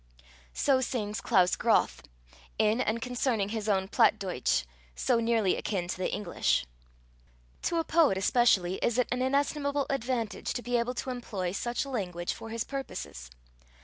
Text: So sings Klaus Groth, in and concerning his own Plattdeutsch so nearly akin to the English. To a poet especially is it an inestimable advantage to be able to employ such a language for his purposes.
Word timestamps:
So 0.55 0.81
sings 0.81 1.21
Klaus 1.21 1.55
Groth, 1.55 2.01
in 2.57 2.81
and 2.81 3.03
concerning 3.03 3.49
his 3.49 3.69
own 3.69 3.87
Plattdeutsch 3.87 4.65
so 4.95 5.19
nearly 5.19 5.55
akin 5.55 5.87
to 5.89 5.97
the 5.97 6.11
English. 6.11 6.65
To 7.61 7.77
a 7.77 7.83
poet 7.83 8.17
especially 8.17 8.77
is 8.77 8.97
it 8.97 9.07
an 9.11 9.21
inestimable 9.21 9.85
advantage 9.91 10.53
to 10.53 10.63
be 10.63 10.77
able 10.77 10.95
to 10.95 11.11
employ 11.11 11.51
such 11.51 11.85
a 11.85 11.89
language 11.89 12.33
for 12.33 12.49
his 12.49 12.63
purposes. 12.63 13.29